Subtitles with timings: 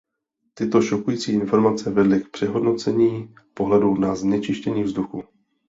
[0.53, 5.23] Tyto šokující informace vedly k přehodnocení pohledu na znečištění vzduchu.